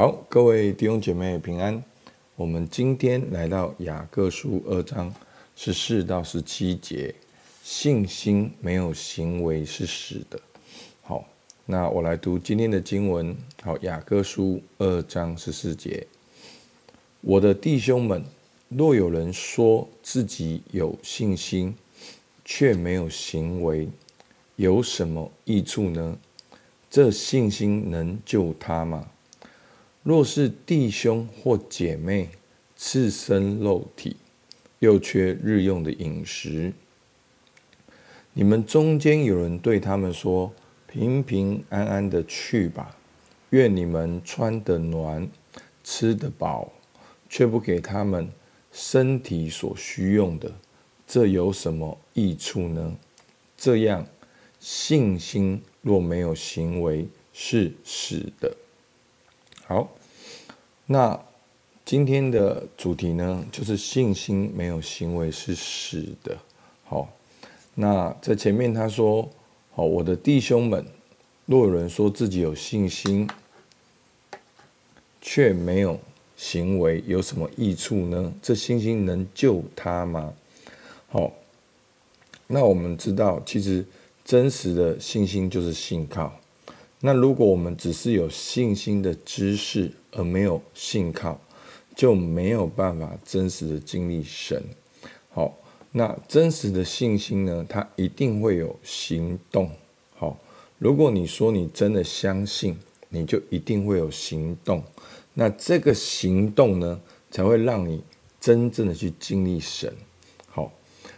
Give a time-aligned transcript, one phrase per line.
[0.00, 1.84] 好，各位弟兄姐妹平安。
[2.34, 5.14] 我们今天来到雅各书二章
[5.54, 7.14] 十四到十七节，
[7.62, 10.40] 信心没有行为是死的。
[11.02, 11.22] 好，
[11.66, 13.36] 那我来读今天的经文。
[13.62, 16.06] 好，雅各书二章十四节，
[17.20, 18.24] 我的弟兄们，
[18.70, 21.74] 若有人说自己有信心，
[22.42, 23.86] 却没有行为，
[24.56, 26.16] 有什么益处呢？
[26.88, 29.06] 这信心能救他吗？
[30.02, 32.30] 若是弟兄或姐妹
[32.74, 34.16] 赤身肉体，
[34.78, 36.72] 又缺日用的饮食，
[38.32, 40.50] 你们中间有人对他们说
[40.88, 42.96] ：“平平安安的去吧，
[43.50, 45.28] 愿你们穿得暖，
[45.84, 46.72] 吃得饱，
[47.28, 48.26] 却不给他们
[48.72, 50.50] 身体所需用的，
[51.06, 52.96] 这有什么益处呢？”
[53.54, 54.06] 这样，
[54.58, 58.56] 信心若没有行为，是死的。
[59.66, 59.88] 好，
[60.92, 61.16] 那
[61.84, 66.36] 今天的主题呢，就是信心没有行为是死的。
[66.82, 67.08] 好，
[67.76, 69.28] 那在前面他说
[69.70, 70.84] ：“好，我的弟兄们，
[71.46, 73.30] 若有人说自己有信心，
[75.20, 75.96] 却没有
[76.36, 78.32] 行为，有什么益处呢？
[78.42, 80.34] 这信心能救他吗？”
[81.06, 81.32] 好，
[82.48, 83.86] 那我们知道，其实
[84.24, 86.34] 真实的信心就是信靠。
[87.00, 91.40] 那如果我们只是有信心的知识而没有信靠，
[91.96, 94.62] 就没有办法真实的经历神。
[95.30, 95.56] 好，
[95.92, 97.64] 那真实的信心呢？
[97.66, 99.70] 它一定会有行动。
[100.14, 100.38] 好，
[100.78, 102.76] 如果你说你真的相信，
[103.08, 104.82] 你就一定会有行动。
[105.32, 108.02] 那这个行动呢，才会让你
[108.38, 109.90] 真正的去经历神。
[110.48, 110.70] 好，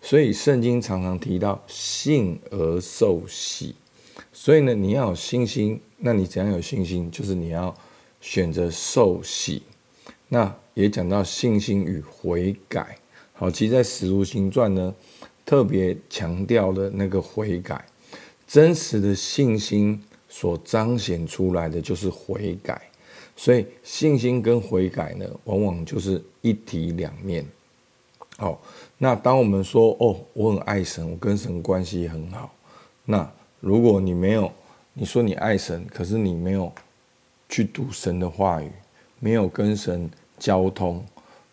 [0.00, 3.74] 所以圣经常常提到信而受喜。
[4.38, 5.80] 所以呢，你要有信心。
[5.96, 7.10] 那你怎样有信心？
[7.10, 7.74] 就是你要
[8.20, 9.62] 选择受洗。
[10.28, 12.98] 那也讲到信心与悔改。
[13.32, 14.94] 好，其实，在《使徒行传》呢，
[15.46, 17.82] 特别强调了那个悔改。
[18.46, 19.98] 真实的信心
[20.28, 22.90] 所彰显出来的就是悔改。
[23.36, 27.42] 所以，信心跟悔改呢，往往就是一体两面。
[28.36, 28.60] 好，
[28.98, 32.54] 那当我们说哦，我很爱神，我跟神关系很好，
[33.06, 33.32] 那。
[33.66, 34.52] 如果你没有，
[34.94, 36.70] 你说你爱神，可是你没有
[37.48, 38.70] 去读神的话语，
[39.18, 41.04] 没有跟神交通，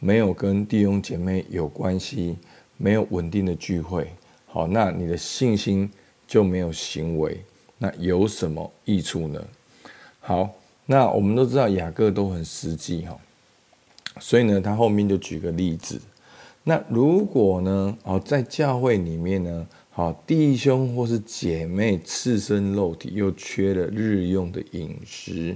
[0.00, 2.36] 没有跟弟兄姐妹有关系，
[2.78, 4.10] 没有稳定的聚会，
[4.46, 5.88] 好，那你的信心
[6.26, 7.40] 就没有行为，
[7.78, 9.40] 那有什么益处呢？
[10.18, 10.50] 好，
[10.86, 13.16] 那我们都知道雅各都很实际哈，
[14.18, 16.00] 所以呢，他后面就举个例子。
[16.64, 19.64] 那如果呢，哦，在教会里面呢？
[20.00, 25.54] 好，弟兄或是姐妹赤身肉体，又缺了日用的饮食。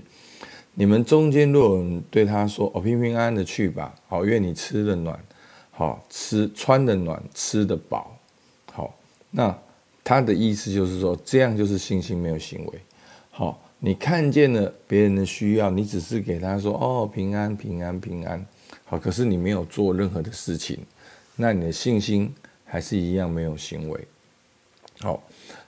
[0.75, 5.19] 你们中间若有人对他说：“哦，平平安安的去吧。”好，愿你吃得暖，
[5.71, 8.15] 好吃穿得暖，吃得饱。
[8.71, 8.95] 好，
[9.31, 9.59] 那
[10.05, 12.73] 他的意思就是说，这样就是信心没有行为。
[13.31, 18.45] 好，你看见了别人的需要，你只是给他说：“哦，平安，平安，平安。”
[18.85, 20.81] 好，可是你没有做任何的事情，
[21.35, 22.31] 那你的信心
[22.67, 24.07] 还是一样没有行为。
[25.05, 25.23] 好，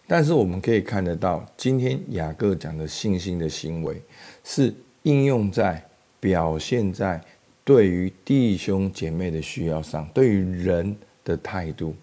[0.06, 4.00] 但是我们可以看得到，今天雅各讲的信心的行为，
[4.42, 5.86] 是应用在
[6.18, 7.20] 表现在
[7.62, 11.94] 对于弟兄姐妹的需要上，对于人的态度。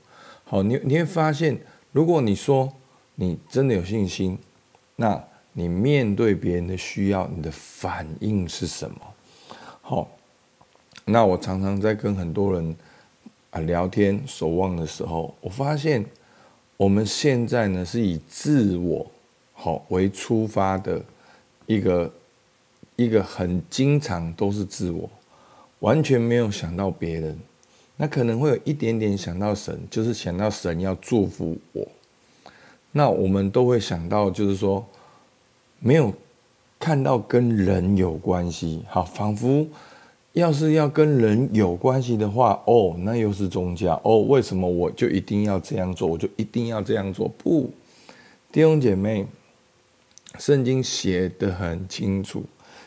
[0.44, 1.59] 好，你你会发现，
[1.91, 2.71] 如果你说
[3.16, 4.38] 你真的有信心，
[4.95, 5.19] 那
[5.53, 8.97] 你面对别人的需要，你的反应是什么？
[9.81, 10.07] 好，
[11.05, 12.75] 那我常常在跟很多人
[13.50, 16.05] 啊聊天守望的时候，我发现。
[16.83, 19.09] 我们现在呢，是以自我
[19.53, 21.01] 好为出发的
[21.66, 22.13] 一个
[22.97, 25.09] 一个很经常都是自我，
[25.79, 27.39] 完全没有想到别人。
[27.95, 31.88] 那可能会有一点点想到神，就是想到神要祝福我。
[32.91, 34.85] 那我们都会想到，就是说
[35.79, 36.13] 没有
[36.77, 39.65] 看到跟人有关系，好，仿佛。
[40.33, 44.21] 要是要跟人有关系的话，哦，那又是宗教哦。
[44.24, 46.07] 为什么我就一定要这样做？
[46.07, 47.27] 我就一定要这样做？
[47.38, 47.71] 不，
[48.51, 49.27] 弟兄姐妹，
[50.39, 52.44] 圣经写得很清楚，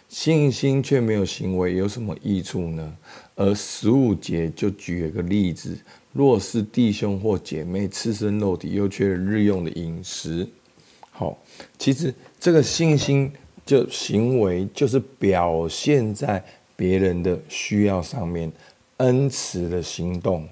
[0.09, 2.97] 信心却没有行为，有什么益处呢？
[3.37, 5.79] 而十五节就举了个例子：
[6.13, 10.45] 若是弟兄或姐妹赤身肉体，又缺了日用的饮食，
[11.13, 11.39] 好，
[11.79, 13.31] 其实这个信心
[13.65, 16.45] 就行为就是表现在。
[16.77, 18.53] 别人的需要上面，
[18.99, 20.47] 恩慈的行动，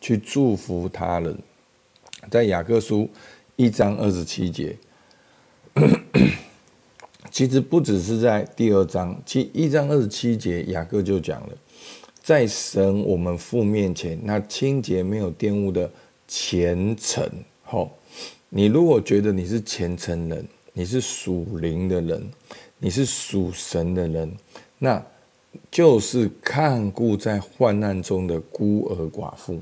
[0.00, 1.38] 去祝福他人。
[2.30, 3.08] 在雅各书
[3.54, 4.76] 一章二十七节，
[7.30, 11.50] 其实不只是在第二章，其一章二十七节，雅各就讲了，
[12.22, 15.88] 在神我们父面前，那清洁没有玷污的
[16.26, 17.28] 虔诚。
[17.62, 17.90] 好，
[18.48, 22.28] 你如果觉得你是虔诚人，你是属灵的人，
[22.78, 24.34] 你是属神的人，
[24.78, 25.04] 那
[25.70, 29.60] 就是看顾在患难中的孤儿寡妇。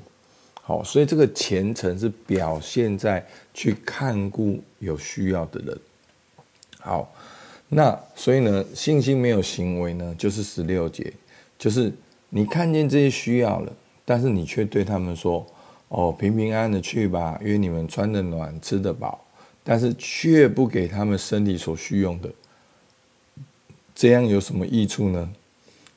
[0.63, 5.79] 好，所以这个虔诚是表现在去看顾有需要的人。
[6.81, 7.13] 好，
[7.69, 11.13] 那所以呢，信心没有行为呢，就是十六节，
[11.59, 11.93] 就是
[12.31, 13.73] 你看见这些需要了，
[14.05, 15.47] 但是你却对他们说
[15.89, 19.21] ：“哦，平平安安的去吧，因为你们穿得暖，吃得饱。”
[19.67, 22.31] 但是却不给他们身体所需用的，
[23.95, 25.31] 这样有什么益处呢？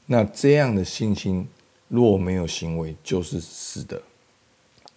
[0.07, 1.47] 那这样的信心
[1.89, 4.01] 若没有行为，就是死的。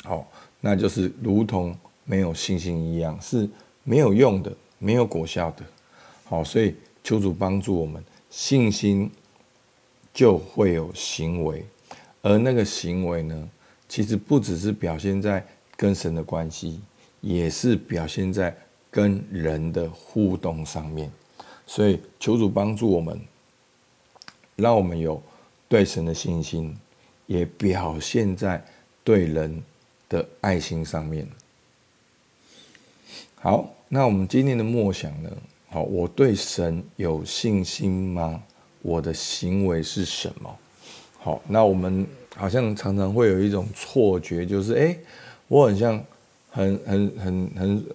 [0.05, 0.27] 好，
[0.61, 3.47] 那就是如同没有信心一样，是
[3.85, 5.65] 没有用的，没有果效的。
[6.25, 6.75] 好，所以
[7.05, 9.11] 求主帮助我们，信心
[10.15, 11.65] 就会有行为，
[12.23, 13.49] 而那个行为呢，
[13.89, 15.45] 其实不只是表现在
[15.77, 16.81] 跟神的关系，
[17.21, 18.57] 也是表现在
[18.91, 21.11] 跟人的互动上面。
[21.67, 23.21] 所以求主帮助我们，
[24.61, 25.21] 让我们有
[25.69, 26.77] 对神的信心，
[27.27, 28.63] 也表现在
[29.03, 29.63] 对人
[30.09, 31.27] 的爱心上面。
[33.37, 35.31] 好，那我们今天的默想呢？
[35.71, 38.43] 好，我对神有信心吗？
[38.83, 40.59] 我的行为是什么？
[41.19, 44.97] 好，那我们好像常常会有一种错觉，就是哎，
[45.49, 46.03] 我很像
[46.51, 47.87] 很很很很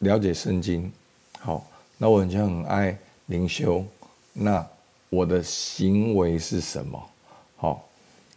[0.00, 0.90] 了解圣经。
[1.38, 1.66] 好，
[1.98, 2.96] 那我很像很爱
[3.26, 3.84] 灵修。
[4.32, 4.66] 那
[5.16, 7.02] 我的行为是什么？
[7.56, 7.82] 好，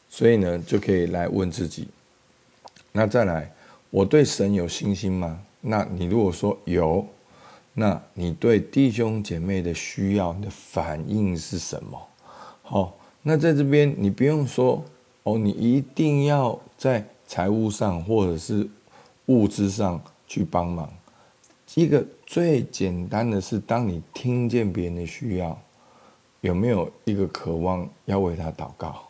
[0.08, 1.90] 所以呢，就可以来问自己。
[2.94, 3.52] 那再来，
[3.90, 5.38] 我对神有信心吗？
[5.60, 7.06] 那你如果说有，
[7.74, 12.00] 那你对弟兄姐妹的需要，你的反应是什么？
[12.64, 14.82] 好，那在这边你不用说
[15.24, 18.66] 哦，你一定要在财务上或者是
[19.26, 20.90] 物质上去帮忙。
[21.76, 25.62] 一个最简单的是，当你听见别人的需要，
[26.42, 29.04] 有没有一个渴望要为他祷告？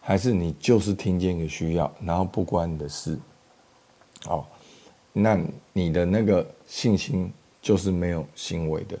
[0.00, 3.18] 还是你就是听见一个需要，然后不关你的事，
[4.28, 4.46] 哦，
[5.12, 5.36] 那
[5.72, 8.96] 你的那个信心就是没有行为的，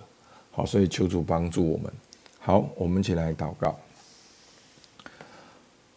[0.50, 1.92] 好，所以求主帮助我们。
[2.40, 3.78] 好，我们一起来祷告。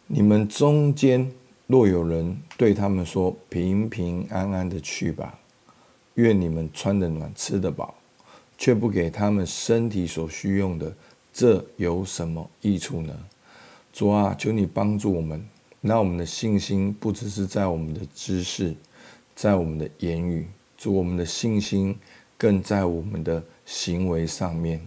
[0.06, 1.32] 你们中间
[1.66, 5.38] 若有人对他们说：“平平安安的去吧，
[6.16, 7.96] 愿你们穿得暖，吃得饱，
[8.58, 10.94] 却不给他们身体所需用的，
[11.34, 13.14] 这有什么益处呢？”
[13.92, 15.44] 主啊，求你帮助我们，
[15.82, 18.74] 让我们的信心不只是在我们的知识，
[19.36, 20.48] 在我们的言语，
[20.78, 21.98] 主，我们的信心
[22.38, 24.80] 更在我们的行为上面，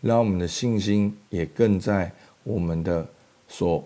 [0.00, 2.10] 让我们的信心也更在
[2.44, 3.06] 我们的
[3.46, 3.84] 所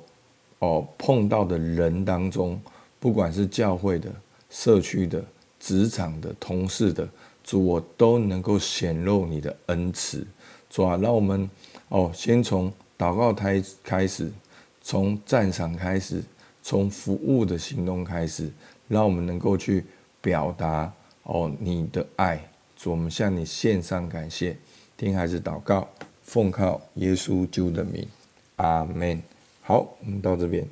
[0.60, 2.58] 哦碰到的人当中，
[2.98, 4.10] 不管是教会的、
[4.48, 5.22] 社区的、
[5.58, 7.06] 职场的、同事的，
[7.42, 10.26] 主，我都能够显露你的恩慈。
[10.70, 11.50] 主啊，让我们
[11.90, 14.32] 哦先从祷告台开始。
[14.82, 16.22] 从赞赏开始，
[16.62, 18.50] 从服务的行动开始，
[18.88, 19.84] 让我们能够去
[20.22, 20.90] 表达
[21.24, 22.42] 哦你的爱。
[22.84, 24.56] 我们向你献上感谢，
[24.96, 25.86] 听孩子祷告，
[26.22, 28.08] 奉靠耶稣基督的名，
[28.56, 29.22] 阿门。
[29.60, 30.66] 好，我们到这边。